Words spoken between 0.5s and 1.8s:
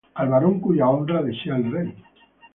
cuya honra desea el